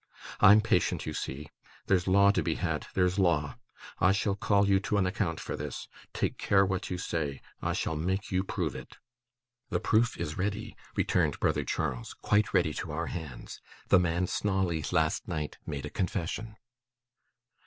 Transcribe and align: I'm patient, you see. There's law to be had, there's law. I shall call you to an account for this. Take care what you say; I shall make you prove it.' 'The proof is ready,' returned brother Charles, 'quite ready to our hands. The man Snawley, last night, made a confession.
I'm 0.39 0.61
patient, 0.61 1.05
you 1.05 1.13
see. 1.13 1.47
There's 1.85 2.07
law 2.07 2.31
to 2.31 2.41
be 2.41 2.55
had, 2.55 2.87
there's 2.95 3.19
law. 3.19 3.59
I 3.99 4.13
shall 4.13 4.33
call 4.33 4.67
you 4.67 4.79
to 4.79 4.97
an 4.97 5.05
account 5.05 5.39
for 5.39 5.55
this. 5.55 5.87
Take 6.11 6.39
care 6.39 6.65
what 6.65 6.89
you 6.89 6.97
say; 6.97 7.39
I 7.61 7.73
shall 7.73 7.95
make 7.95 8.31
you 8.31 8.43
prove 8.43 8.73
it.' 8.75 8.97
'The 9.69 9.79
proof 9.81 10.17
is 10.17 10.39
ready,' 10.39 10.75
returned 10.95 11.39
brother 11.39 11.63
Charles, 11.63 12.15
'quite 12.15 12.51
ready 12.51 12.73
to 12.81 12.91
our 12.91 13.05
hands. 13.13 13.61
The 13.89 13.99
man 13.99 14.25
Snawley, 14.25 14.83
last 14.91 15.27
night, 15.27 15.59
made 15.67 15.85
a 15.85 15.91
confession. 15.91 16.55